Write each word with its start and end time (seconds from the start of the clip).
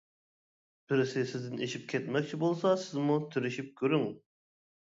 بىرسى 0.91 1.25
سىزدىن 1.31 1.61
ئېشىپ 1.67 1.85
كەتمەكچى 1.93 2.39
بولسا 2.45 2.75
سىزمۇ 2.87 3.19
تىرىشىپ 3.37 3.73
كۆرۈڭ. 3.83 4.09